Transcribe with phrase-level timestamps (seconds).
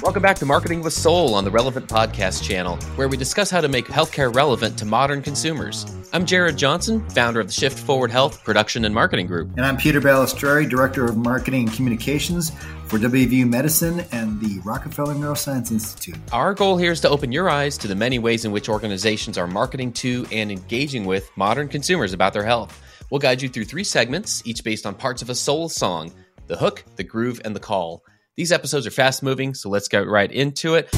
[0.00, 3.60] Welcome back to Marketing with Soul on the Relevant Podcast channel, where we discuss how
[3.60, 5.84] to make healthcare relevant to modern consumers.
[6.12, 9.50] I'm Jared Johnson, founder of the Shift Forward Health Production and Marketing Group.
[9.56, 12.50] And I'm Peter Balistrieri, Director of Marketing and Communications
[12.86, 16.16] for WVU Medicine and the Rockefeller Neuroscience Institute.
[16.32, 19.36] Our goal here is to open your eyes to the many ways in which organizations
[19.36, 22.80] are marketing to and engaging with modern consumers about their health.
[23.10, 26.12] We'll guide you through three segments, each based on parts of a soul song
[26.48, 28.04] the hook, the groove, and the call.
[28.34, 30.88] These episodes are fast moving, so let's get right into it.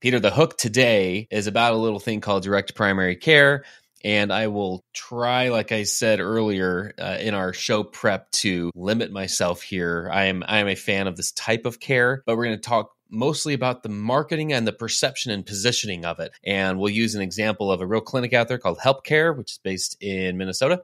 [0.00, 3.64] Peter, the hook today is about a little thing called direct primary care.
[4.04, 9.10] And I will try, like I said earlier uh, in our show prep, to limit
[9.10, 10.08] myself here.
[10.12, 12.62] I am I am a fan of this type of care, but we're going to
[12.62, 16.32] talk mostly about the marketing and the perception and positioning of it.
[16.44, 19.52] And we'll use an example of a real clinic out there called Help Care, which
[19.52, 20.82] is based in Minnesota.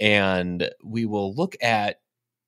[0.00, 2.00] And we will look at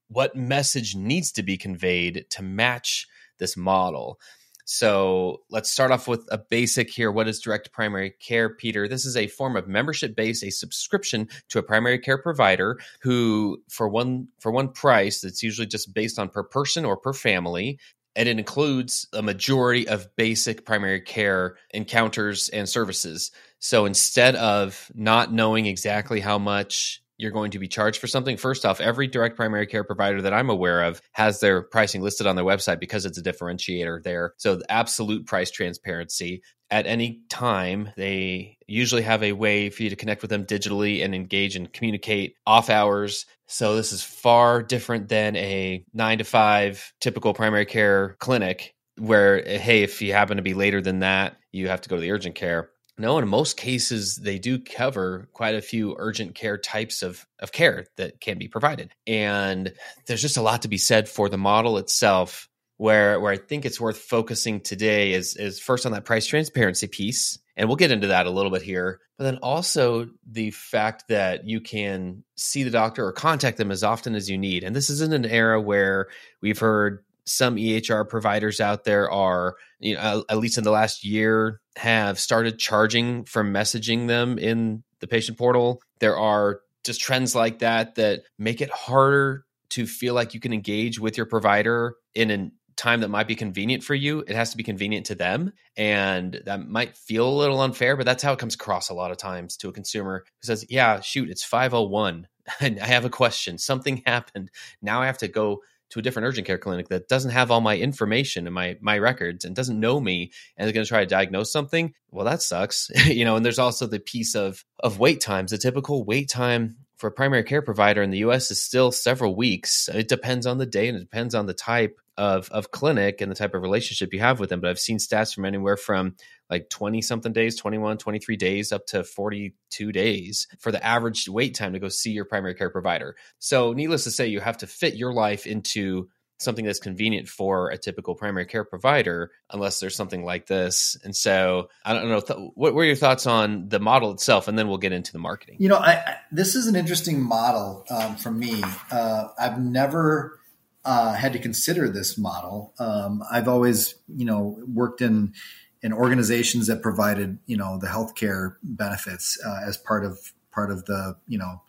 [0.08, 3.06] what message needs to be conveyed to match
[3.38, 4.18] this model.
[4.64, 7.10] So let's start off with a basic here.
[7.10, 8.86] What is direct primary care, Peter?
[8.86, 13.60] This is a form of membership based, a subscription to a primary care provider who,
[13.68, 17.80] for one for one price, that's usually just based on per person or per family,
[18.16, 23.30] and it includes a majority of basic primary care encounters and services.
[23.58, 28.36] So instead of not knowing exactly how much you're going to be charged for something,
[28.36, 32.26] first off, every direct primary care provider that I'm aware of has their pricing listed
[32.26, 34.34] on their website because it's a differentiator there.
[34.38, 36.42] So the absolute price transparency.
[36.72, 41.04] At any time, they usually have a way for you to connect with them digitally
[41.04, 46.24] and engage and communicate off hours so this is far different than a nine to
[46.24, 51.36] five typical primary care clinic where, hey, if you happen to be later than that,
[51.50, 52.70] you have to go to the urgent care.
[53.00, 57.50] No, in most cases, they do cover quite a few urgent care types of, of
[57.50, 58.92] care that can be provided.
[59.06, 59.72] And
[60.06, 62.46] there's just a lot to be said for the model itself.
[62.76, 66.86] Where, where I think it's worth focusing today is, is first on that price transparency
[66.86, 69.00] piece and we'll get into that a little bit here.
[69.18, 73.84] But then also the fact that you can see the doctor or contact them as
[73.84, 74.64] often as you need.
[74.64, 76.08] And this is in an era where
[76.40, 81.04] we've heard some EHR providers out there are, you know, at least in the last
[81.04, 85.82] year, have started charging for messaging them in the patient portal.
[85.98, 90.52] There are just trends like that that make it harder to feel like you can
[90.52, 92.50] engage with your provider in a
[92.80, 95.52] time that might be convenient for you, it has to be convenient to them.
[95.76, 99.10] And that might feel a little unfair, but that's how it comes across a lot
[99.10, 102.26] of times to a consumer who says, Yeah, shoot, it's 501.
[102.60, 103.58] And I have a question.
[103.58, 104.50] Something happened.
[104.80, 107.60] Now I have to go to a different urgent care clinic that doesn't have all
[107.60, 111.00] my information and my my records and doesn't know me and is going to try
[111.00, 114.98] to diagnose something well that sucks you know and there's also the piece of of
[114.98, 118.62] wait times the typical wait time for a primary care provider in the US is
[118.62, 119.88] still several weeks.
[119.88, 123.30] It depends on the day and it depends on the type of, of clinic and
[123.30, 124.60] the type of relationship you have with them.
[124.60, 126.16] But I've seen stats from anywhere from
[126.50, 131.54] like 20 something days, 21, 23 days up to 42 days for the average wait
[131.54, 133.16] time to go see your primary care provider.
[133.38, 136.10] So, needless to say, you have to fit your life into
[136.40, 140.96] something that's convenient for a typical primary care provider unless there's something like this.
[141.04, 144.48] And so i don't know th- what were your thoughts on the model itself?
[144.48, 145.56] And then we'll get into the marketing.
[145.58, 148.62] You know I, I, this is an interesting model um, for me.
[148.90, 150.40] Uh, i've never
[150.84, 152.72] uh, had to consider this model.
[152.78, 155.34] Um, i've always you know worked in
[155.82, 160.84] in organizations that provided you know the healthcare benefits uh, as part of part of
[160.86, 161.62] the you know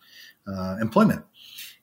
[0.46, 1.24] uh, employment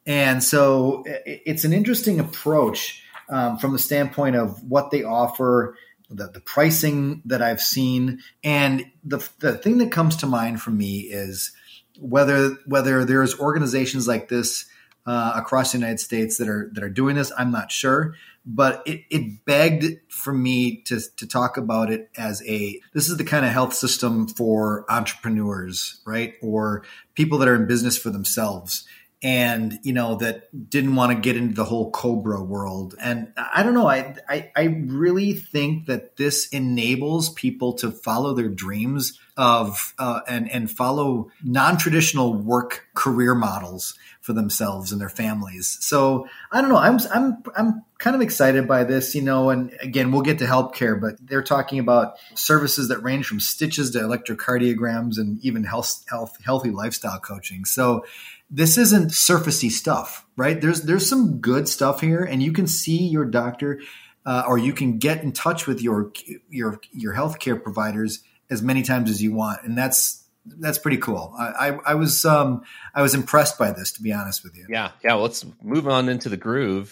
[0.10, 5.78] and so it's an interesting approach um, from the standpoint of what they offer,
[6.10, 8.20] the, the pricing that I've seen.
[8.44, 11.52] And the, the thing that comes to mind for me is
[12.00, 14.66] whether whether there's organizations like this
[15.06, 17.32] uh, across the United States that are that are doing this.
[17.38, 18.16] I'm not sure,
[18.48, 23.18] but it, it begged for me to to talk about it as a this is
[23.18, 26.84] the kind of health system for entrepreneurs, right, or
[27.14, 28.88] people that are in business for themselves
[29.22, 32.96] and you know that didn't want to get into the whole COBRA world.
[33.00, 38.34] And i don't know I, I, I really think that this enables people to follow
[38.34, 45.10] their dreams of uh, and and follow non-traditional work career models for themselves and their
[45.10, 45.78] families.
[45.82, 49.76] So i don't know i'm i'm i'm kind of excited by this you know and
[49.82, 53.92] again we'll get to help care but they're talking about services that range from stitches
[53.92, 57.66] to electrocardiograms and even health health healthy lifestyle coaching.
[57.66, 58.06] So
[58.50, 60.60] this isn't surfacey stuff, right?
[60.60, 63.82] There's there's some good stuff here, and you can see your doctor,
[64.26, 66.12] uh, or you can get in touch with your
[66.50, 71.34] your your healthcare providers as many times as you want, and that's that's pretty cool.
[71.38, 72.64] I, I, I was um,
[72.96, 74.66] I was impressed by this, to be honest with you.
[74.70, 75.14] Yeah, yeah.
[75.14, 76.92] Well, let's move on into the groove.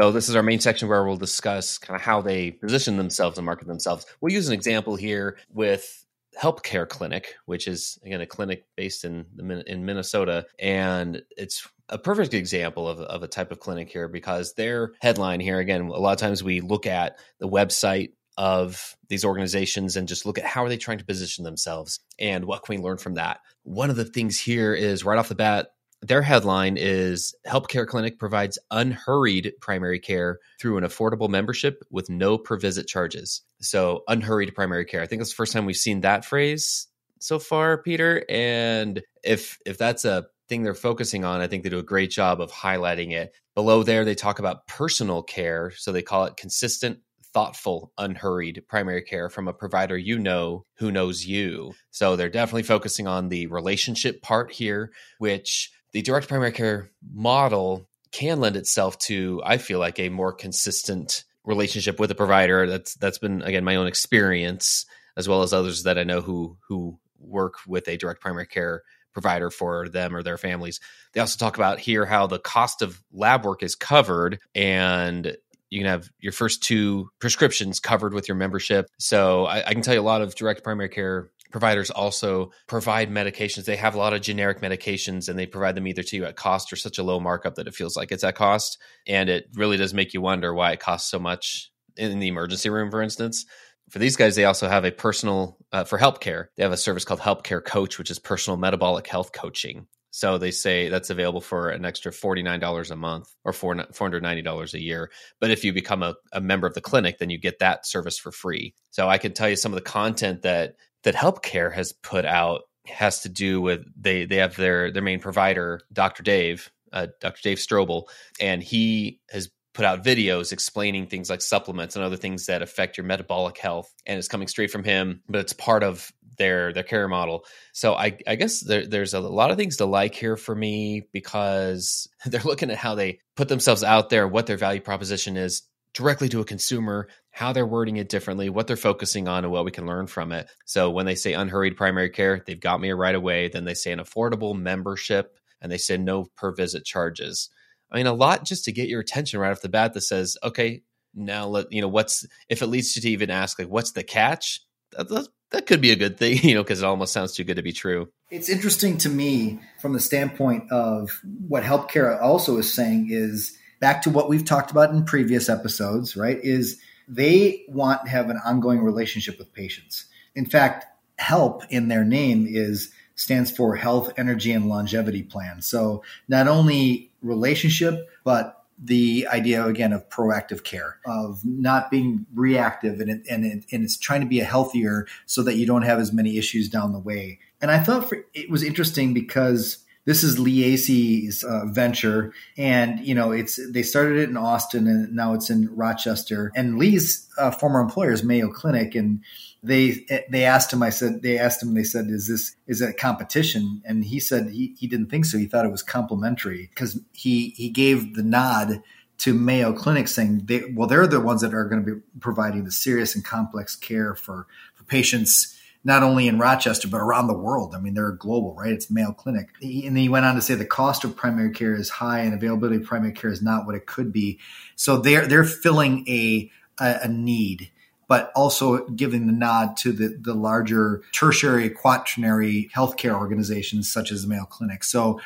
[0.00, 3.36] So this is our main section where we'll discuss kind of how they position themselves
[3.36, 4.06] and market themselves.
[4.22, 6.06] We'll use an example here with
[6.38, 9.26] Help Care Clinic, which is again a clinic based in
[9.66, 14.54] in Minnesota, and it's a perfect example of, of a type of clinic here because
[14.54, 19.26] their headline here again a lot of times we look at the website of these
[19.26, 22.76] organizations and just look at how are they trying to position themselves and what can
[22.76, 26.22] we learn from that one of the things here is right off the bat their
[26.22, 32.38] headline is Help Care Clinic provides unhurried primary care through an affordable membership with no
[32.38, 33.42] per visit charges.
[33.60, 35.02] So, unhurried primary care.
[35.02, 36.86] I think it's the first time we've seen that phrase
[37.18, 38.24] so far, Peter.
[38.28, 42.10] And if if that's a thing they're focusing on, I think they do a great
[42.10, 43.34] job of highlighting it.
[43.54, 45.70] Below there, they talk about personal care.
[45.76, 47.00] So they call it consistent,
[47.32, 51.74] thoughtful, unhurried primary care from a provider you know who knows you.
[51.90, 57.88] So they're definitely focusing on the relationship part here, which the direct primary care model
[58.12, 62.66] can lend itself to, I feel like, a more consistent relationship with a provider.
[62.66, 66.58] That's that's been again my own experience, as well as others that I know who
[66.68, 68.82] who work with a direct primary care
[69.12, 70.80] provider for them or their families.
[71.12, 75.36] They also talk about here how the cost of lab work is covered and
[75.68, 78.86] you can have your first two prescriptions covered with your membership.
[78.98, 83.10] So I, I, can tell you a lot of direct primary care providers also provide
[83.10, 83.64] medications.
[83.64, 86.36] They have a lot of generic medications and they provide them either to you at
[86.36, 88.78] cost or such a low markup that it feels like it's at cost.
[89.06, 92.70] And it really does make you wonder why it costs so much in the emergency
[92.70, 93.46] room, for instance.
[93.90, 96.76] For these guys, they also have a personal, uh, for help care, they have a
[96.76, 99.88] service called Help Care Coach, which is personal metabolic health coaching.
[100.12, 105.10] So they say that's available for an extra $49 a month or $490 a year.
[105.40, 108.18] But if you become a, a member of the clinic, then you get that service
[108.18, 108.74] for free.
[108.90, 110.74] So I can tell you some of the content that
[111.04, 115.02] that Help Care has put out has to do with they they have their their
[115.02, 116.22] main provider, Dr.
[116.22, 117.40] Dave, uh, Dr.
[117.42, 118.04] Dave Strobel,
[118.40, 122.96] and he has put out videos explaining things like supplements and other things that affect
[122.96, 126.82] your metabolic health, and it's coming straight from him, but it's part of their their
[126.82, 127.44] care model.
[127.72, 131.06] So I, I guess there, there's a lot of things to like here for me
[131.12, 135.62] because they're looking at how they put themselves out there, what their value proposition is
[135.94, 139.64] directly to a consumer, how they're wording it differently, what they're focusing on, and what
[139.64, 140.48] we can learn from it.
[140.64, 143.48] So when they say unhurried primary care, they've got me right away.
[143.48, 147.50] Then they say an affordable membership, and they say no per visit charges.
[147.90, 150.36] I mean, a lot just to get your attention right off the bat that says,
[150.44, 150.82] okay,
[151.14, 154.02] now let you know what's if it leads you to even ask like what's the
[154.02, 154.60] catch
[154.96, 157.44] that, that, that could be a good thing you know because it almost sounds too
[157.44, 162.20] good to be true it's interesting to me from the standpoint of what help care
[162.20, 166.38] also is saying is back to what we've talked about in previous episodes, right?
[166.42, 170.04] Is they want to have an ongoing relationship with patients.
[170.34, 170.86] In fact,
[171.18, 175.60] HELP in their name is stands for Health, Energy, and Longevity Plan.
[175.60, 182.98] So not only relationship, but the idea again of proactive care, of not being reactive,
[183.00, 185.82] and it, and it, and it's trying to be a healthier so that you don't
[185.82, 187.38] have as many issues down the way.
[187.60, 192.98] And I thought for, it was interesting because this is Lee Acey's uh, venture, and
[192.98, 196.50] you know it's they started it in Austin, and now it's in Rochester.
[196.56, 199.22] And Lee's uh, former employer is Mayo Clinic, and
[199.62, 200.82] they they asked him.
[200.82, 201.74] I said they asked him.
[201.74, 205.26] They said, "Is this is it a competition?" And he said he, he didn't think
[205.26, 205.38] so.
[205.38, 208.82] He thought it was complementary because he he gave the nod
[209.18, 212.64] to Mayo Clinic, saying, they, "Well, they're the ones that are going to be providing
[212.64, 217.38] the serious and complex care for for patients." Not only in Rochester, but around the
[217.38, 217.74] world.
[217.74, 218.72] I mean, they're global, right?
[218.72, 219.48] It's Mayo Clinic.
[219.62, 222.34] And then he went on to say the cost of primary care is high and
[222.34, 224.38] availability of primary care is not what it could be.
[224.76, 227.70] So they're, they're filling a, a, a need
[228.10, 234.22] but also giving the nod to the, the larger tertiary, quaternary healthcare organizations such as
[234.22, 234.82] the Mayo Clinic.
[234.82, 235.20] So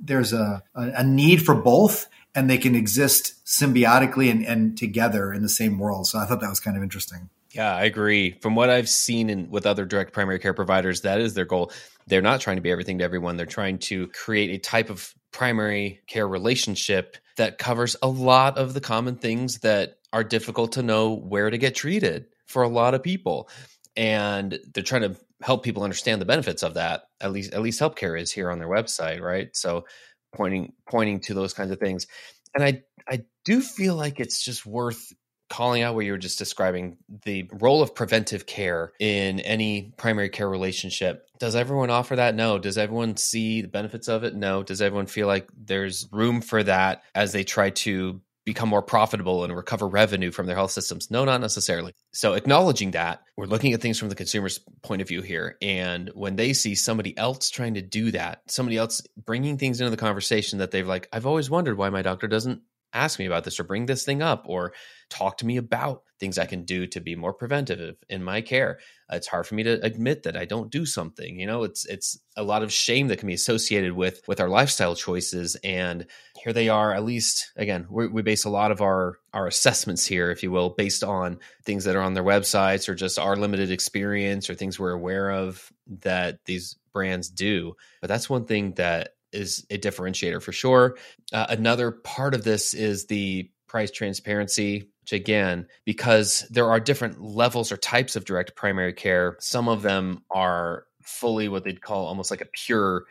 [0.00, 5.42] there's a, a, need for both, and they can exist symbiotically and, and together in
[5.42, 6.06] the same world.
[6.06, 7.28] So I thought that was kind of interesting.
[7.54, 8.32] Yeah, I agree.
[8.42, 11.72] From what I've seen in, with other direct primary care providers, that is their goal.
[12.06, 13.36] They're not trying to be everything to everyone.
[13.36, 18.74] They're trying to create a type of primary care relationship that covers a lot of
[18.74, 22.94] the common things that are difficult to know where to get treated for a lot
[22.94, 23.48] of people.
[23.96, 27.04] And they're trying to help people understand the benefits of that.
[27.20, 29.48] At least at least Help Care is here on their website, right?
[29.54, 29.86] So
[30.34, 32.06] pointing pointing to those kinds of things.
[32.54, 35.12] And I I do feel like it's just worth
[35.48, 40.28] calling out what you were just describing the role of preventive care in any primary
[40.28, 41.26] care relationship.
[41.38, 42.34] Does everyone offer that?
[42.34, 42.58] No.
[42.58, 44.34] Does everyone see the benefits of it?
[44.34, 44.62] No.
[44.62, 49.44] Does everyone feel like there's room for that as they try to become more profitable
[49.44, 51.10] and recover revenue from their health systems?
[51.10, 51.92] No, not necessarily.
[52.12, 55.56] So, acknowledging that, we're looking at things from the consumer's point of view here.
[55.60, 59.90] And when they see somebody else trying to do that, somebody else bringing things into
[59.90, 63.44] the conversation that they've like, I've always wondered why my doctor doesn't ask me about
[63.44, 64.72] this or bring this thing up or
[65.10, 68.78] talk to me about things I can do to be more preventative in my care.
[69.10, 71.38] It's hard for me to admit that I don't do something.
[71.38, 74.48] You know, it's it's a lot of shame that can be associated with with our
[74.48, 75.56] lifestyle choices.
[75.62, 76.06] And
[76.42, 76.92] here they are.
[76.92, 80.70] At least again, we base a lot of our our assessments here, if you will,
[80.70, 84.78] based on things that are on their websites or just our limited experience or things
[84.78, 87.74] we're aware of that these brands do.
[88.00, 90.96] But that's one thing that is a differentiator for sure.
[91.32, 97.20] Uh, another part of this is the price transparency, which again, because there are different
[97.20, 102.06] levels or types of direct primary care, some of them are fully what they'd call
[102.06, 103.04] almost like a pure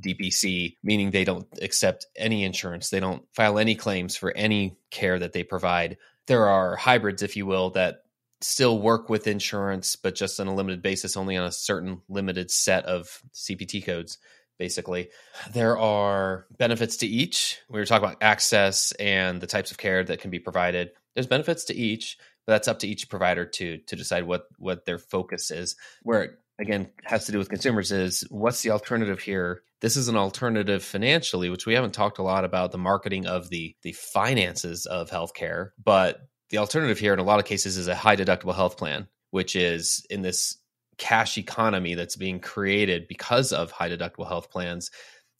[0.00, 5.18] DPC, meaning they don't accept any insurance, they don't file any claims for any care
[5.18, 5.96] that they provide.
[6.26, 8.02] There are hybrids, if you will, that
[8.40, 12.50] still work with insurance, but just on a limited basis, only on a certain limited
[12.50, 14.18] set of CPT codes
[14.58, 15.08] basically.
[15.52, 17.58] There are benefits to each.
[17.68, 20.90] We were talking about access and the types of care that can be provided.
[21.14, 24.84] There's benefits to each, but that's up to each provider to to decide what what
[24.84, 25.76] their focus is.
[26.02, 29.62] Where it again has to do with consumers is what's the alternative here?
[29.80, 33.50] This is an alternative financially, which we haven't talked a lot about the marketing of
[33.50, 36.20] the the finances of healthcare, but
[36.50, 39.56] the alternative here in a lot of cases is a high deductible health plan, which
[39.56, 40.58] is in this
[40.98, 44.90] cash economy that's being created because of high deductible health plans,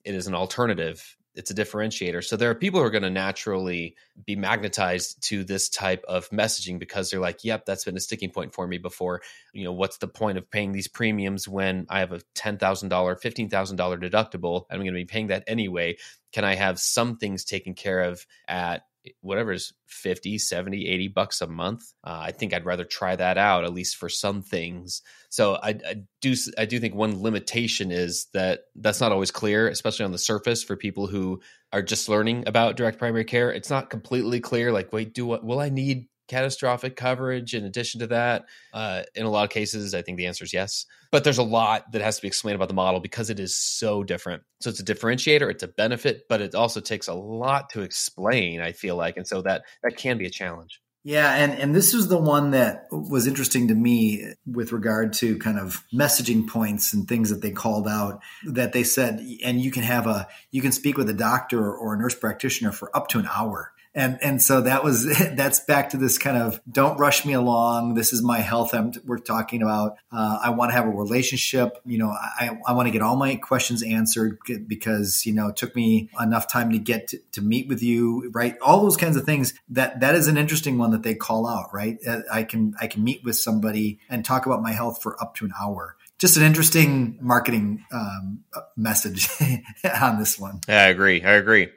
[0.05, 1.17] it is an alternative.
[1.35, 2.23] It's a differentiator.
[2.23, 6.31] So there are people who are going to naturally be magnetized to this type of
[6.31, 9.21] messaging because they're like, "Yep, that's been a sticking point for me before."
[9.53, 12.91] You know, what's the point of paying these premiums when I have a ten thousand
[12.91, 14.67] dollar, fifteen thousand dollar deductible?
[14.71, 15.97] And I'm going to be paying that anyway.
[16.33, 18.83] Can I have some things taken care of at
[19.21, 21.93] whatever is 50 70 80 bucks a month.
[22.05, 25.03] Uh, i think i'd rather try that out at least for some things.
[25.29, 29.69] So I, I, do i do think one limitation is that that's not always clear
[29.69, 31.41] especially on the surface for people who
[31.73, 33.53] are just learning about direct primary care.
[33.53, 38.01] It's not completely clear like wait do what will i need catastrophic coverage in addition
[38.01, 38.45] to that?
[38.73, 40.87] Uh, in a lot of cases, I think the answer is yes.
[41.11, 43.57] But there's a lot that has to be explained about the model because it is
[43.57, 44.43] so different.
[44.61, 48.61] So it's a differentiator, it's a benefit, but it also takes a lot to explain,
[48.61, 49.17] I feel like.
[49.17, 50.81] And so that that can be a challenge.
[51.07, 55.39] Yeah, and and this was the one that was interesting to me with regard to
[55.39, 59.71] kind of messaging points and things that they called out that they said and you
[59.71, 63.09] can have a you can speak with a doctor or a nurse practitioner for up
[63.09, 66.99] to an hour and and so that was that's back to this kind of don't
[66.99, 70.77] rush me along this is my health I'm, we're talking about uh, i want to
[70.77, 75.25] have a relationship you know i, I want to get all my questions answered because
[75.25, 78.57] you know it took me enough time to get to, to meet with you right
[78.61, 81.73] all those kinds of things that that is an interesting one that they call out
[81.73, 85.21] right uh, i can i can meet with somebody and talk about my health for
[85.23, 88.45] up to an hour just an interesting marketing um,
[88.77, 89.29] message
[90.01, 90.61] on this one.
[90.69, 91.23] Yeah, I agree.
[91.23, 91.69] I agree.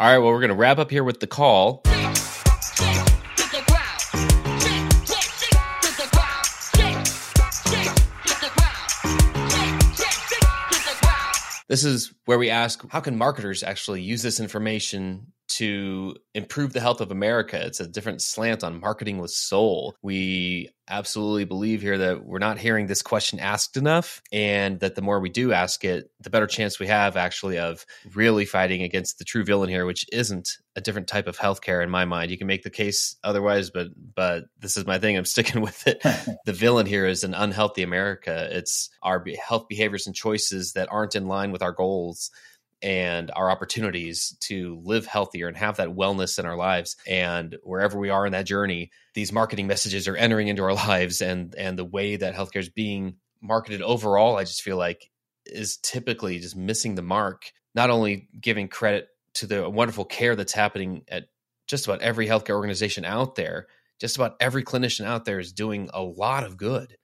[0.00, 1.82] All right, well, we're going to wrap up here with the call.
[11.68, 16.80] This is where we ask how can marketers actually use this information to improve the
[16.80, 17.60] health of America.
[17.62, 19.94] It's a different slant on marketing with soul.
[20.00, 25.02] We absolutely believe here that we're not hearing this question asked enough, and that the
[25.02, 29.18] more we do ask it, the better chance we have actually of really fighting against
[29.18, 32.30] the true villain here, which isn't a different type of healthcare in my mind.
[32.30, 35.18] You can make the case otherwise, but but this is my thing.
[35.18, 36.00] I'm sticking with it.
[36.46, 38.48] the villain here is an unhealthy America.
[38.50, 42.30] It's our health behaviors and choices that aren't in line with our goals
[42.82, 46.96] and our opportunities to live healthier and have that wellness in our lives.
[47.06, 51.20] And wherever we are in that journey these marketing messages are entering into our lives
[51.20, 55.10] and and the way that healthcare is being marketed overall i just feel like
[55.46, 57.50] is typically just missing the mark.
[57.74, 61.26] Not only giving credit to the wonderful care that's happening at
[61.66, 63.68] just about every healthcare organization out there
[64.00, 66.96] just about every clinician out there is doing a lot of good.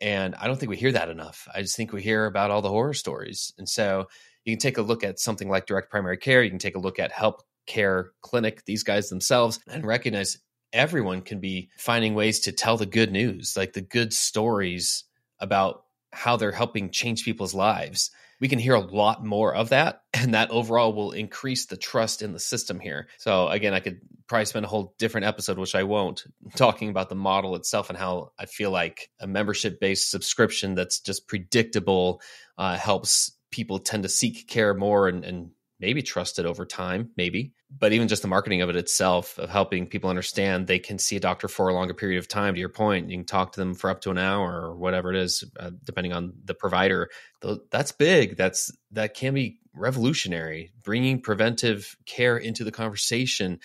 [0.00, 1.46] And i don't think we hear that enough.
[1.54, 3.52] I just think we hear about all the horror stories.
[3.58, 4.08] And so
[4.44, 6.42] you can take a look at something like direct primary care.
[6.42, 10.38] You can take a look at Help Care Clinic, these guys themselves, and recognize
[10.72, 15.04] everyone can be finding ways to tell the good news, like the good stories
[15.38, 18.10] about how they're helping change people's lives.
[18.40, 22.22] We can hear a lot more of that, and that overall will increase the trust
[22.22, 23.08] in the system here.
[23.18, 26.24] So, again, I could probably spend a whole different episode, which I won't,
[26.56, 31.00] talking about the model itself and how I feel like a membership based subscription that's
[31.00, 32.20] just predictable
[32.58, 37.10] uh, helps people tend to seek care more and, and maybe trust it over time,
[37.16, 37.52] maybe.
[37.76, 41.16] But even just the marketing of it itself, of helping people understand they can see
[41.16, 42.54] a doctor for a longer period of time.
[42.54, 45.10] To your point, you can talk to them for up to an hour or whatever
[45.10, 47.08] it is, uh, depending on the provider.
[47.70, 48.36] That's big.
[48.36, 50.72] That's that can be revolutionary.
[50.82, 53.58] Bringing preventive care into the conversation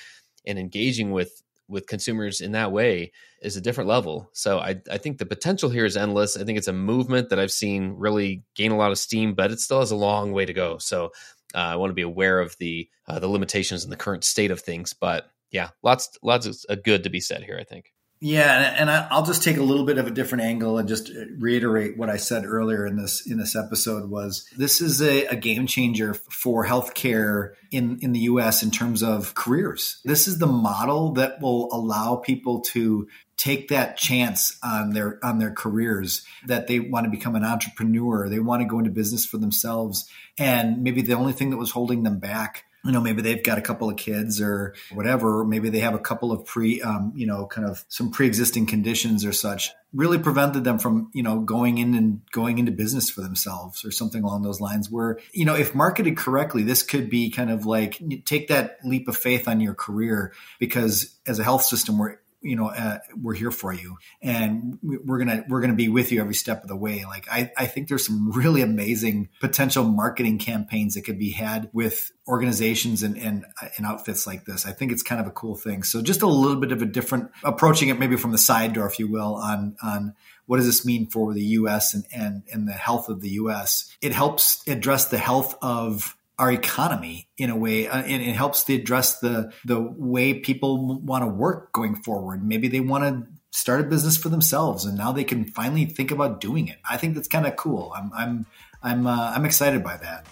[0.46, 4.30] and engaging with with consumers in that way is a different level.
[4.34, 6.38] So I, I think the potential here is endless.
[6.38, 9.52] I think it's a movement that I've seen really gain a lot of steam, but
[9.52, 10.78] it still has a long way to go.
[10.78, 11.12] So
[11.54, 14.52] uh, I want to be aware of the uh, the limitations in the current state
[14.52, 14.94] of things.
[14.94, 17.58] But yeah, lots lots of good to be said here.
[17.60, 17.92] I think.
[18.20, 21.26] Yeah, and I'll just take a little bit of a different angle and just uh,
[21.38, 25.36] reiterate what I said earlier in this in this episode was this is a, a,
[25.36, 28.64] game changer for healthcare in in the U.S.
[28.64, 30.02] in terms of careers.
[30.04, 33.08] This is the model that will allow people to
[33.38, 38.28] take that chance on their on their careers that they want to become an entrepreneur,
[38.30, 40.10] they want to go into business for themselves,
[40.40, 43.58] and maybe the only thing that was holding them back you know maybe they've got
[43.58, 47.28] a couple of kids or whatever maybe they have a couple of pre um, you
[47.28, 51.78] know kind of some pre-existing conditions or such really prevented them from you know going
[51.78, 55.56] in and going into business for themselves or something along those lines where you know
[55.56, 59.60] if marketed correctly this could be kind of like take that leap of faith on
[59.60, 63.98] your career because as a health system we're you know uh, we're here for you.
[64.22, 67.06] And we're gonna we're gonna be with you every step of the way.
[67.06, 71.70] Like I, I think there's some really amazing potential marketing campaigns that could be had
[71.74, 73.46] with organizations and, and
[73.78, 74.66] and outfits like this.
[74.66, 75.84] I think it's kind of a cool thing.
[75.84, 78.88] So just a little bit of a different approaching it maybe from the side door
[78.88, 80.16] if you will on on
[80.46, 83.96] what does this mean for the us and and, and the health of the us
[84.02, 88.64] it helps address the health of our economy in a way uh, and it helps
[88.66, 92.44] to address the the way people want to work going forward.
[92.44, 96.12] Maybe they want to start a business for themselves and now they can finally think
[96.12, 96.78] about doing it.
[96.88, 97.92] I think that's kind of cool.
[97.96, 98.46] I'm i'm
[98.84, 100.28] i'm uh, i'm excited by that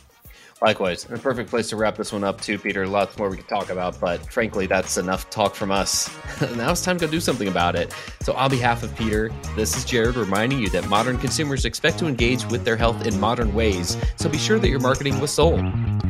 [0.61, 2.87] Likewise, a perfect place to wrap this one up too, Peter.
[2.87, 6.09] Lots more we could talk about, but frankly, that's enough talk from us.
[6.55, 7.93] now it's time to go do something about it.
[8.21, 12.07] So, on behalf of Peter, this is Jared reminding you that modern consumers expect to
[12.07, 13.97] engage with their health in modern ways.
[14.15, 15.59] So, be sure that your marketing was sold.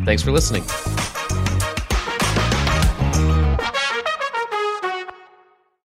[0.05, 0.63] Thanks for listening.